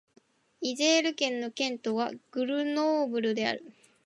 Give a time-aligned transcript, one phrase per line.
[0.61, 3.63] イゼール県の県都はグルノーブルである